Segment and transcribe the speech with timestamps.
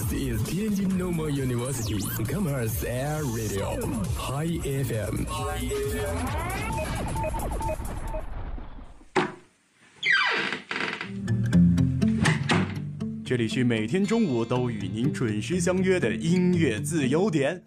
[0.00, 3.76] This is Tianjin Normal University Commerce Air Radio
[4.16, 5.26] High FM。
[13.22, 17.62] 这里是每天中午都与您准时相约的音乐自由点。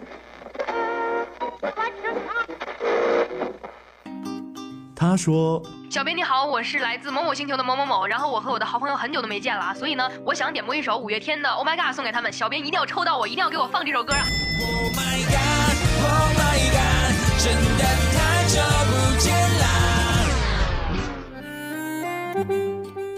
[5.04, 5.62] 他说
[5.92, 12.32] ：“小编你好，我是来自某某星球的某某某，然后我和我的好朋友很久都没见了啊，所以呢，我想点播一首五月天的《Oh My God》送给他们。
[12.32, 14.24] 小编一定要抽到我，一定要给我放这首歌啊！”
[14.64, 17.12] Oh my god, Oh my god，
[17.44, 17.84] 真的
[18.16, 19.68] 太久不见啦。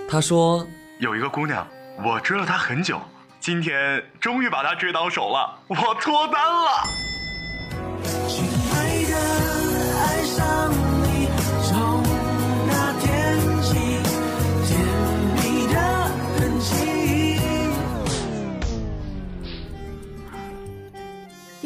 [0.10, 0.66] 他说
[0.98, 1.68] ：“有一个姑娘，
[2.04, 3.00] 我追了她很久，
[3.40, 6.72] 今天终于把她追到手了，我脱单了。”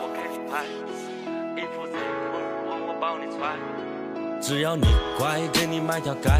[0.00, 0.64] 我给你拍，
[1.56, 1.82] 衣服
[2.66, 3.58] 我我帮你穿，
[4.40, 4.84] 只要你
[5.18, 6.30] 乖，给你买条街。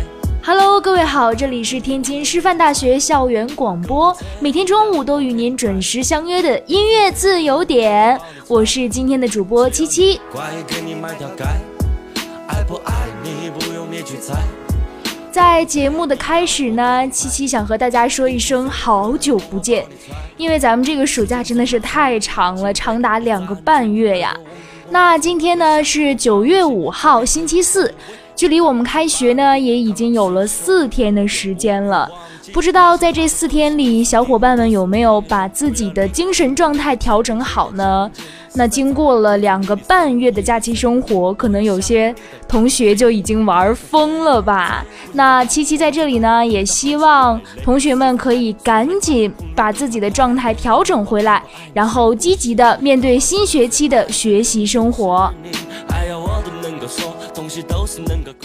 [0.43, 10.21] Hello，各位好，这里是天津师范大学校园广播，每天中午都与您准时相约的音乐自由点，我是今天的主播七七。
[10.31, 11.45] 乖，给你买条街，
[12.49, 14.35] 爱不爱你不用你去猜。
[15.35, 19.85] 在节目的开始呢，七七想和大家说一声好久不见，
[20.37, 24.33] 因为咱们这个暑假真的是太长了，长达两个半月呀。
[24.91, 27.93] 那今天呢是九月五号，星期四，
[28.37, 32.09] 距离我们开学呢也已经有了四天的时间了。
[32.53, 38.11] 不知道在这四天里，小伙伴们有没有把自己的精神状态调整好呢？
[38.57, 42.15] 那经过了两个半月的假期生活，可能有些
[42.47, 44.85] 同学就已经玩疯了吧？
[45.15, 55.33] 那七七在这里呢，也希望同学们可以赶紧把自己的状态调整回来，然后积极的面对新学期的学习生活。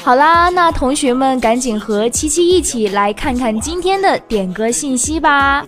[0.04, 5.66] 好啦，那同学们赶紧和七七一起来看看今天的点歌信息吧。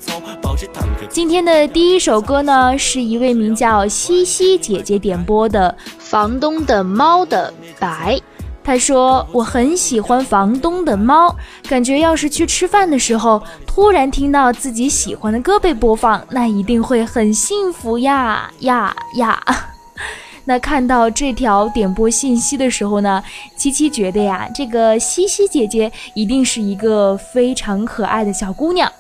[1.10, 8.20] 今天的第一首歌呢，是一位名叫西西姐姐点播的《房东的猫》的白。
[8.64, 11.36] 她说：“我很喜欢房东的猫，
[11.68, 19.42] 感觉要是去吃饭的时候，突然听到自己喜欢的歌被播放，那一定会很幸福呀呀呀！”
[20.46, 23.24] 那看到这条点播信息的时候呢，
[23.56, 28.92] 七七觉得呀，这个西西姐姐一定是一个非常可爱的小姑娘。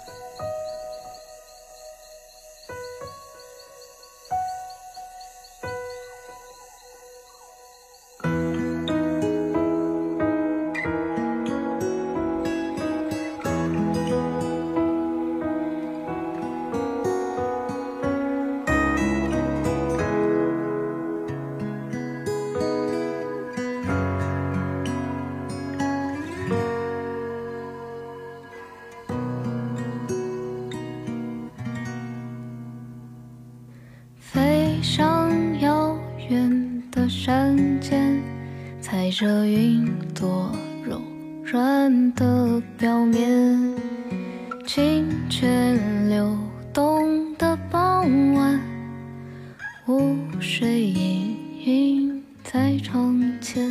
[49.87, 53.67] 雾水氤氲在窗前。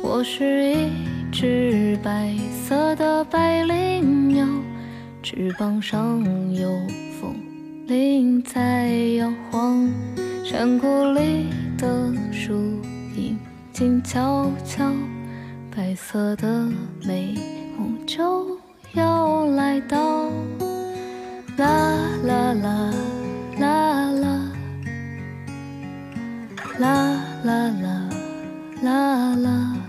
[0.00, 0.88] 我是一
[1.32, 4.46] 只白色的百灵鸟，
[5.24, 6.22] 翅膀上
[6.54, 6.70] 有
[7.20, 7.34] 风。
[7.88, 9.90] 铃在摇晃，
[10.44, 12.52] 山谷里的树
[13.16, 13.36] 影
[13.72, 14.88] 静悄悄，
[15.74, 16.68] 白色的
[17.04, 17.34] 美
[17.76, 18.56] 梦就
[18.92, 20.30] 要来到。
[21.56, 22.94] 啦啦啦啦
[26.78, 28.08] 啦啦啦
[28.82, 29.83] 啦啦，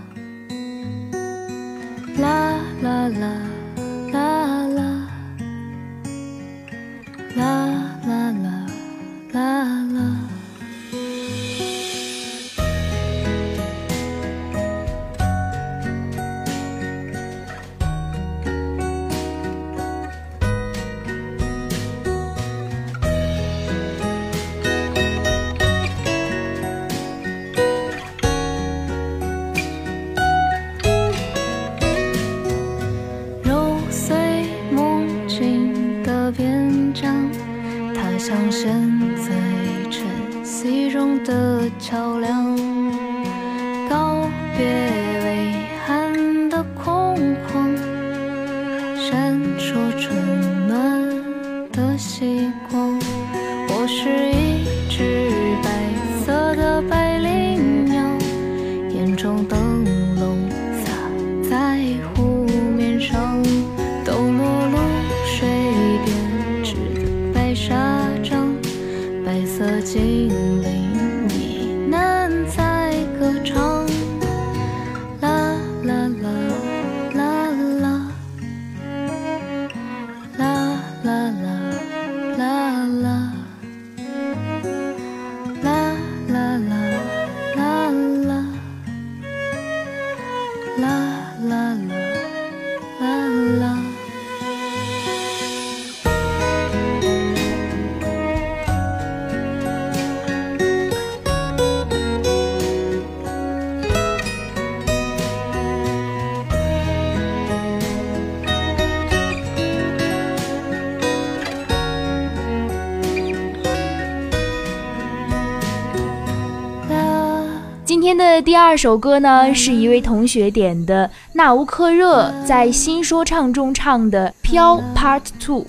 [118.46, 125.62] 第二首歌呢，是一位同学点的纳乌克热在新说唱中唱的《飘 Part Two》。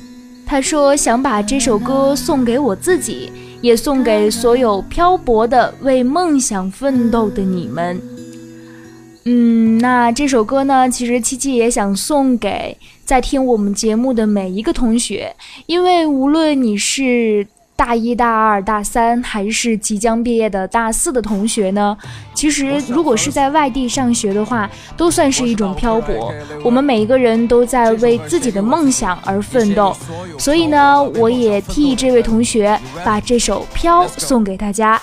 [0.45, 3.31] 他说想把这首歌送给我自己，
[3.62, 8.00] 也送给所有漂泊的为梦想奋斗的你们。
[9.25, 15.35] 嗯，那这首歌呢，其实七七也想送给在听我们节目的每一个同学，
[15.65, 17.47] 因为无论你是。
[17.77, 21.95] 大一、大二、大三，还是即将毕业的大四的同学呢？
[22.33, 26.33] 其实，如果是在外地上学的话，都算是一种漂泊。
[26.63, 29.95] 我们每一个人都在为自己的梦想而奋斗，
[30.39, 35.00] 所以呢，我也替这位同学把这首《飘》送给大家。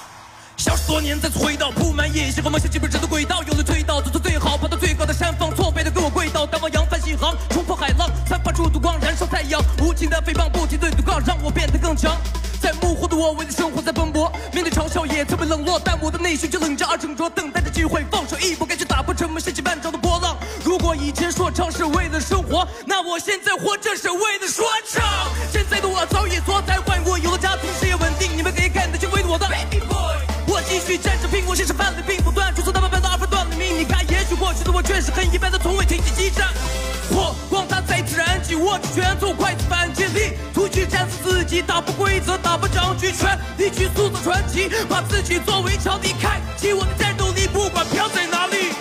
[0.57, 10.91] 消失多年，再次回到铺满野心和梦想基本上的轨道，有了走到最好，爬到最高的山峰，挫败的给我跪倒，赶往扬帆起航，冲破海浪，散发出烛光，燃烧太阳，无情的诽谤，不停对
[11.25, 12.13] 让我变得更强。
[13.15, 20.37] 我，为了生活在奔波，面对嘲笑也曾被冷落，但我的内心却冷战而沉着，等待着机会放手一搏，该去打破沉闷掀起万丈的波浪。
[20.65, 25.03] 如果以前说唱是为了生活，那我现在活着是为了说唱。
[25.53, 30.19] 现在的我早已脱胎换骨，有了家庭，事业稳定，你们可以看得见为我的 baby boy。
[30.47, 36.49] 我继续站着，拼，我现实犯了并不断，就算他们犯了二分断了命，你看，也许过去的我确实很一般，但从未停止激战。
[37.11, 40.33] 火光它再自然，起握着拳头，快速反击力，
[40.75, 48.75] 去战死自己，打破规则，打破掌局，全力去塑造传奇，把自己作为强敌，开启我的战斗力，不管飘在哪里。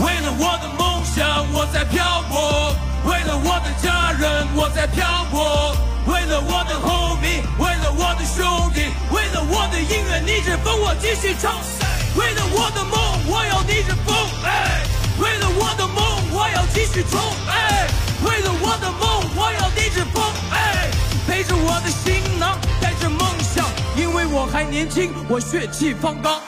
[0.00, 2.72] 为了我的梦想，我在漂泊；
[3.04, 5.76] 为了我的家人，我在漂泊；
[6.10, 11.60] 为了我的 homie，为了我的兄弟，为了我的音乐逆着风，我继续唱。
[12.16, 12.96] 为了我的梦，
[13.28, 14.16] 我要逆着风。
[15.20, 17.20] 为了我的梦，我要继续冲！
[18.24, 20.22] 为了我的梦，我要逆着风！
[20.50, 20.71] 哎，
[21.41, 23.65] 背着我的行囊，带着梦想，
[23.97, 26.39] 因为我还年轻，我血气方刚。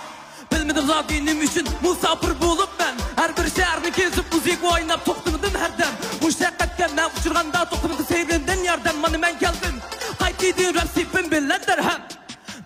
[0.52, 6.90] Bilmedim zaten müşün musafir bulup ben Her bir şehrini gezip müzik oynap toktamadım herden Muşakkatken
[6.98, 9.76] ben uçurganda toktamadı sevdiğimden yerden Mani ben geldim
[10.20, 12.02] Kayıtlıydın rap sipin bilender hem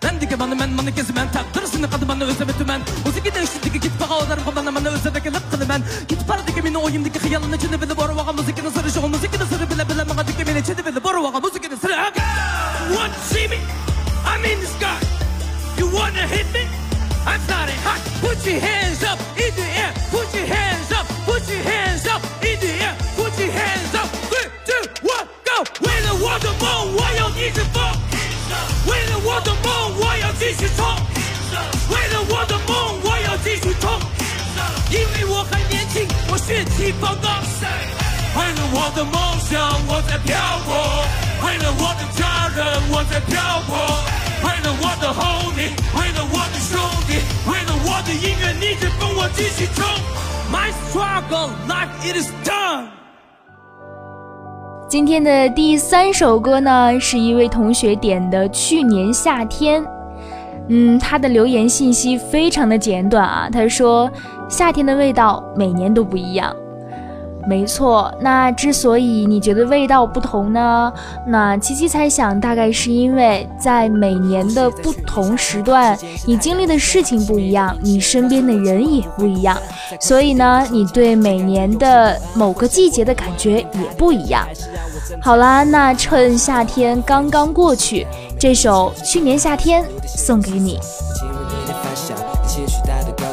[0.02, 4.18] Mendike bana men bana kezi men Takdırısını kadı bana özleme tümen Müzikiden işittik git bağa
[4.18, 8.16] olarım Kolana bana özleme gelip kılı ben Git paradaki mini oyundaki hıyalın içinde bile boru
[8.16, 8.70] vaga Müzikinin
[10.63, 12.13] sırrı şu müzikinin sırrı bile bile Maga dike mini içinde bile boru vaga Müzikinin sırrı
[12.95, 13.57] Want to see me?
[14.25, 14.99] I'm in the sky
[15.79, 16.67] You wanna hit me?
[17.27, 21.49] I'm starting hot Put your hands up in the air Put your hands up Put
[21.49, 28.09] your hands up in the air Put your hands up Three, two, one, go 为了我的梦我要一直疯
[28.87, 30.85] 为了我的梦，我要继续冲！
[31.89, 33.99] 为了我的梦，我要继续冲！
[34.89, 37.98] 因为我还年轻，我血气方刚。
[38.39, 40.71] 为了我的梦想，我在漂泊；
[41.45, 43.35] 为了我的家人，我在漂
[43.67, 43.75] 泊；
[44.45, 47.19] 为了我的 homie，为了我的兄弟，
[47.51, 49.85] 为了我的音乐逆着风，我继续冲
[50.49, 52.85] ！My struggle, life it is done.
[54.87, 59.83] 今天的第三首歌呢，是一位同学点的《去年夏天》。
[60.69, 64.09] 嗯，他的留言信息非常的简短啊，他说
[64.47, 66.55] ：“夏天的味道每年都不一样。”
[67.47, 70.91] 没错，那之所以你觉得味道不同呢？
[71.25, 79.57] 那七七猜想，大概是因为在每年的不同时段，你经历的事情不一样，你身边的人也不一样，
[79.99, 84.45] 所以呢，你对每年的某个季节的感觉也不一样。
[85.21, 88.05] 好啦，那趁夏天刚刚过去，
[88.39, 90.77] 这首《去年夏天》送给你。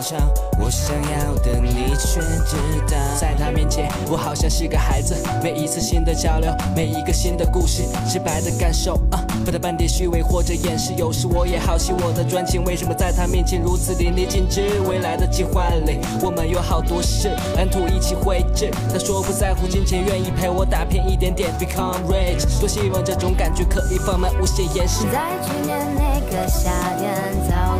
[0.06, 0.20] 上
[0.60, 2.56] 我想要的，你却知
[2.88, 2.96] 道。
[3.20, 5.16] 在他面前，我好像是个孩子。
[5.42, 10.92] 每一次新的交流，每一个新的故事，直白的感受，啊，不带半点虚伪或者掩饰。
[10.96, 14.80] 有时我也好奇，我的专情为什么在他面前如此淋漓尽致？
[14.88, 18.70] 未来的计划里，我们有好多事，蓝图一起绘制。
[18.92, 22.60] 他说不在乎金钱，愿意陪我打拼一点点，become rich。
[22.60, 25.00] 多希望这种感觉可以放慢无限延时。
[25.12, 27.12] 在去年那个夏天，
[27.50, 27.75] 早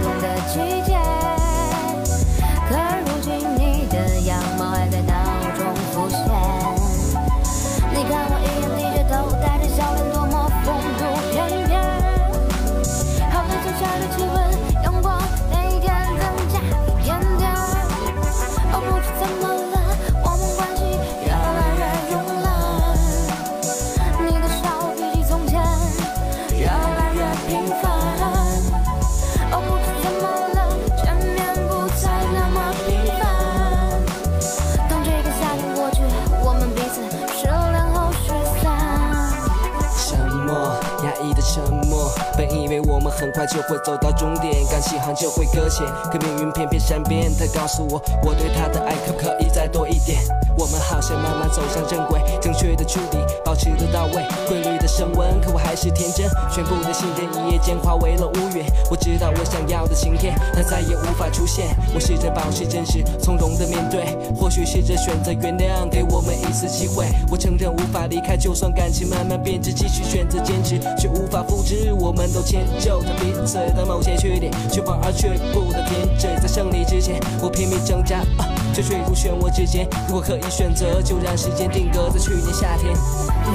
[43.46, 47.30] 就会走到终点，刚起航就会搁浅，可命运偏偏善变。
[47.36, 50.20] 他告诉我，我对他的爱可不可以再多一点？
[50.58, 55.40] 我们好像慢慢走向正轨，正确的处理，保持得到位，规律的升温。
[55.40, 58.64] 可我还是天真，全部的信任一夜间化为了乌云。
[58.90, 61.68] 我知道我想要的晴天，它再也无法出现。
[61.94, 67.06] 我试着保持真实，从容的面对，或许试着选择原谅，给我们一次机会。
[67.30, 71.92] 我承认无法离开，就算感情慢慢变质，继续选择坚持，却无法复制。
[71.92, 76.28] 我们都迁就着彼此此的某些缺点，却望而却步的停止。
[76.40, 79.86] 在胜利之前，我拼命挣扎，啊，却坠入漩涡之间。
[80.06, 82.94] 如果可以选择，就让时间定格在去年夏天。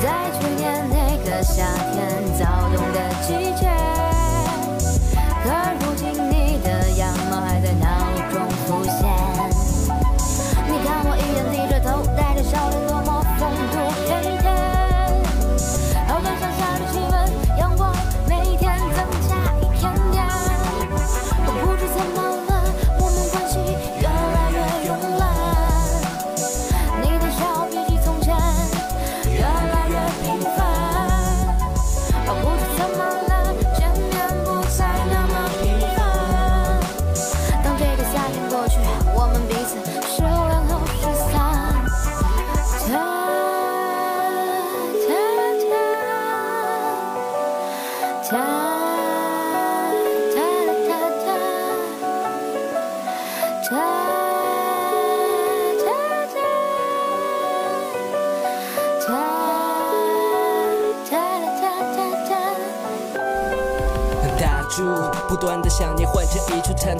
[0.04, 3.70] 在去年那个夏天，躁动的季节。
[5.44, 5.91] 可如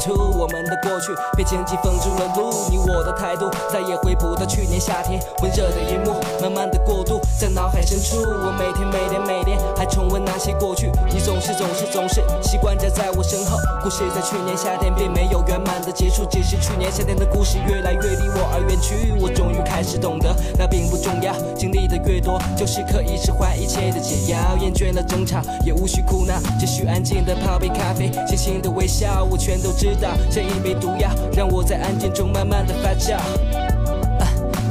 [0.02, 0.12] 出。
[0.32, 8.18] 我们的过去被荆棘封住了路，你我的态度再也回不到去年夏天温热的一幕，慢慢的过渡在脑海深处。
[8.26, 13.58] 我每天每天每天还重温那些过去，你总是总是总是习惯着在我身后。
[13.84, 16.41] 故事在去年夏天并没有圆满的结束，只
[16.92, 19.14] 夏天的故事越来越离我而远去。
[19.22, 24.58] 我终于开始懂得，那并不重要，经历的越多，就是可以释怀一切的解药。
[24.60, 30.10] 厌倦了争吵，也无需哭闹，只需安静的泡杯咖啡，轻轻的微笑，我全都知道。
[30.30, 33.18] 这一杯毒药，让我在安静中慢慢的发酵。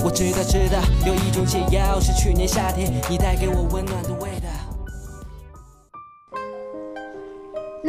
[0.02, 4.09] 我知道，知道，有一种解药是去年夏天你带给我温暖的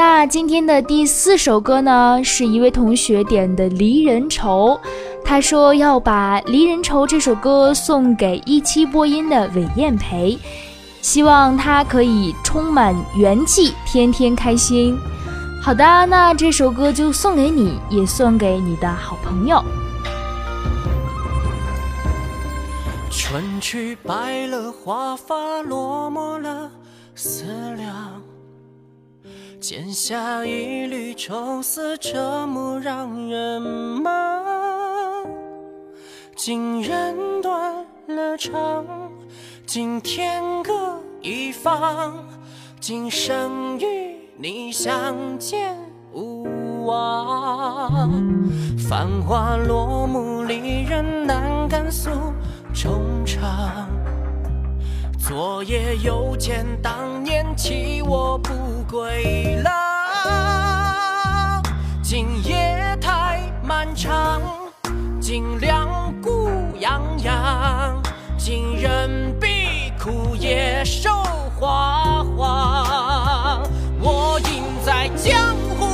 [0.03, 4.69] 那今天的第四首歌呢，是一位同学点的《离人愁》，
[5.23, 10.39] 他说要把《离人愁》这首歌送给一期播音的韦艳培，
[11.03, 14.97] 希望他可以充满元气，天天开心。
[15.61, 19.63] 好的，那这首歌就送给你，也送给你的好朋友。
[23.11, 26.71] 春去白了华发，落寞了
[27.13, 27.45] 思
[27.77, 28.19] 量。
[29.61, 35.23] 剪下一缕愁丝，折磨让人忙。
[36.35, 38.83] 今人断了肠，
[39.67, 42.11] 今天各一方。
[42.79, 45.77] 今生与你相见
[46.11, 48.09] 无望。
[48.89, 52.09] 繁华落幕，离人难敢诉
[52.73, 53.87] 衷肠。
[55.31, 61.63] 昨夜又见当年弃我不归郎，
[62.03, 64.41] 今夜太漫长，
[65.21, 65.87] 今两
[66.21, 68.03] 孤洋洋，
[68.37, 71.09] 今人必枯叶瘦
[71.57, 73.63] 花黄。
[74.01, 75.85] 我应在江湖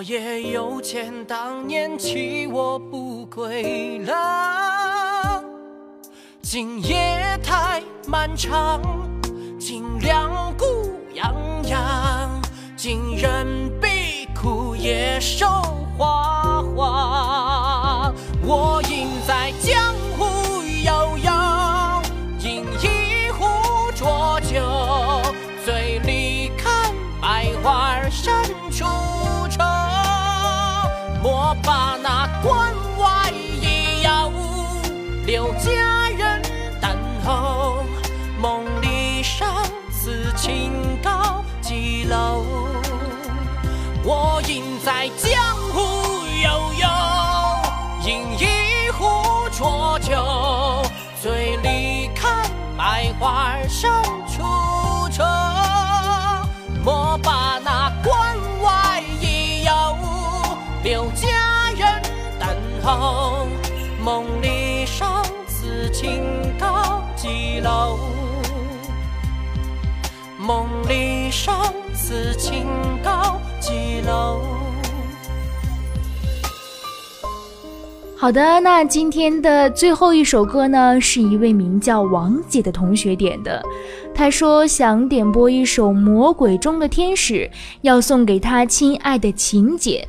[0.00, 5.44] 昨夜又见当年弃我不归郎，
[6.40, 8.80] 今夜太漫长，
[9.58, 10.64] 今两股
[11.12, 11.34] 痒
[11.68, 12.40] 痒，
[12.78, 13.46] 今人
[13.78, 15.46] 比枯叶瘦
[15.98, 16.39] 花。
[44.92, 45.78] 在江湖
[46.42, 46.88] 悠悠，
[48.04, 50.82] 饮一壶浊酒，
[51.22, 52.44] 醉里看
[52.76, 53.88] 百花深
[54.26, 54.42] 处
[55.12, 55.22] 愁。
[56.84, 59.96] 莫把那关外一药
[60.82, 61.28] 留佳
[61.76, 62.02] 人
[62.40, 62.48] 等
[62.82, 63.46] 候，
[64.04, 66.24] 梦里殇此情
[66.58, 67.96] 高几楼？
[70.36, 71.52] 梦里殇
[71.94, 72.66] 此情
[73.04, 74.42] 高几楼？
[78.20, 83.62] 好的，那今天的最后一首歌呢，是一位名叫王姐的同学点的。
[84.14, 87.34] 他说想点播一首《魔鬼中的天使》，
[87.80, 90.06] 要送给他亲爱的琴姐，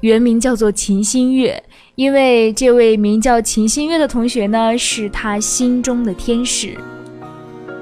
[0.00, 1.62] 原名叫做秦心月。
[1.94, 6.76] 因为这位名叫秦心月的同学呢，是他心中的天使。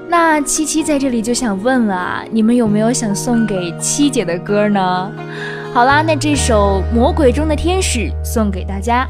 [0.07, 5.11] 那七七在这里就想问了啊，你们有没有想送给七姐的歌呢？
[5.73, 9.09] 好啦，那这首《魔鬼中的天使》送给大家。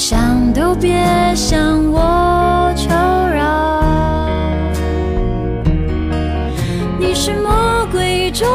[0.00, 3.84] 想都别向我求饶。
[6.98, 8.48] 你是魔鬼中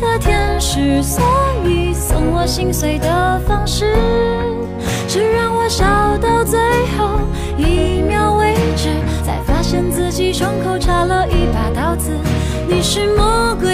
[0.00, 1.22] 的天使，所
[1.64, 3.94] 以送我心碎的方式，
[5.06, 5.86] 是让我笑
[6.18, 6.58] 到最
[6.98, 7.20] 后
[7.56, 8.88] 一秒为止，
[9.24, 12.10] 才发现自己胸口插了一把刀子。
[12.68, 13.69] 你是魔鬼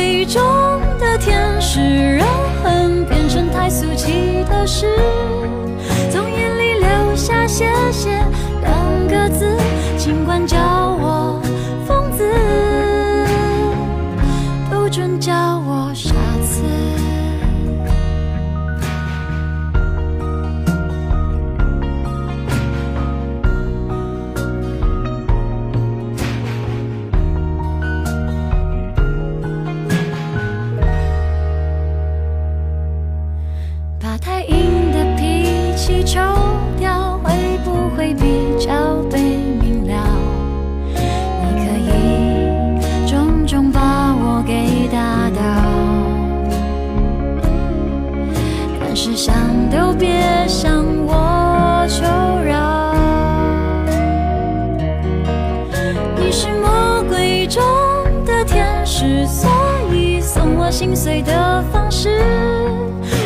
[60.67, 62.19] 我心碎的方式。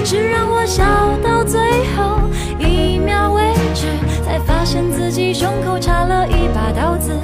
[0.04, 0.84] 是让我笑
[1.24, 1.58] 到最
[1.96, 2.20] 后
[2.58, 3.86] 一秒为止，
[4.22, 7.18] 才发现自己胸口插了一把刀子。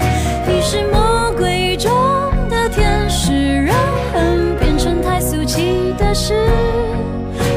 [0.49, 1.93] 你是魔鬼中
[2.49, 3.77] 的天使，让
[4.15, 6.33] 恨变成太俗气的事，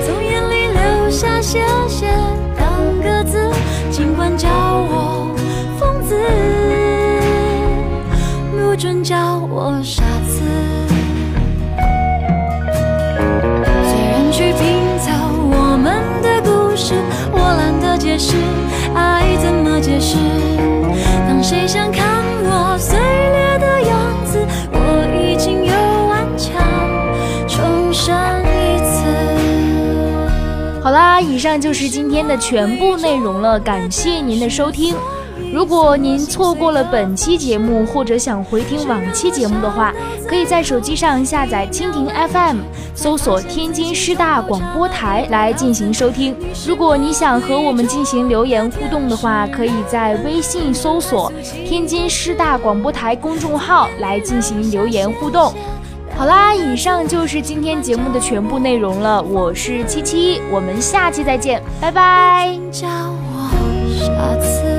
[0.06, 2.08] 从眼里流下谢谢
[2.58, 3.39] 两个字，
[3.89, 5.34] 尽管叫我
[5.80, 6.13] 疯子，
[8.52, 10.29] 不准叫我傻子。
[21.50, 22.06] 谁想看
[22.44, 24.38] 我碎裂的样子，
[24.72, 24.78] 我
[25.20, 25.74] 已经有
[26.08, 26.62] 顽强
[27.48, 29.02] 重生一次。
[30.80, 34.94] 好啦，以上就是今天的全部内容了，感谢您的收听。
[35.52, 39.92] 如果您错过了本期节目，或者想回听往期节目的话，
[40.30, 42.58] 可以在手机上下载蜻蜓 FM，
[42.94, 46.36] 搜索天津师大广播台来进行收听。
[46.68, 51.34] 如果你想和我们进行留言互动的话，可以在微信搜索
[51.65, 55.52] 天津师大广播台公众号来进行留言互动。
[56.15, 59.20] 好啦，以上就是今天节目的全部内容了。
[59.24, 62.56] 我是七七，我们下期再见，拜拜。
[62.72, 62.86] 下
[64.39, 64.79] 次。